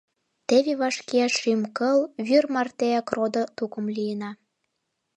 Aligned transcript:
Теве 0.47 0.73
вашке 0.81 1.21
шӱм-кыл, 1.37 1.99
вӱр 2.27 2.43
мартеак 2.53 3.07
родо-тукым 3.15 3.85
лийына... 3.95 4.31